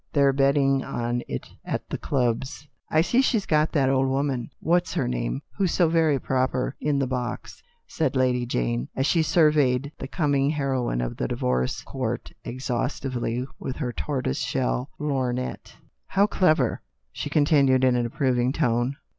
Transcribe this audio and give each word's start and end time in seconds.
They're 0.13 0.33
betting 0.33 0.83
on 0.83 1.21
it 1.27 1.47
at 1.63 1.87
the 1.91 1.97
clubs."" 1.99 2.67
I 2.89 3.01
see 3.01 3.21
she's 3.21 3.45
got 3.45 3.71
that 3.73 3.87
old 3.87 4.07
woman, 4.09 4.49
what's 4.59 4.95
her 4.95 5.07
name, 5.07 5.43
who's 5.57 5.73
so 5.73 5.87
very 5.89 6.17
proper, 6.19 6.75
in 6.81 6.97
the 6.97 7.05
box," 7.05 7.61
said 7.85 8.15
Lady 8.15 8.47
Jane, 8.47 8.89
as 8.95 9.05
she 9.05 9.21
surveyed 9.21 9.91
the 9.99 10.07
coming 10.07 10.49
heroine 10.49 11.01
of 11.01 11.17
the 11.17 11.27
divorce 11.27 11.83
court 11.83 12.31
exhaustively 12.43 13.45
with 13.59 13.75
her 13.75 13.93
tortoise 13.93 14.39
shell 14.41 14.89
lorgnette. 14.99 15.75
"How 16.07 16.25
clever!" 16.25 16.81
she 17.11 17.29
continued 17.29 17.83
in 17.83 17.95
an 17.95 18.07
approving 18.07 18.51
tone. 18.53 18.95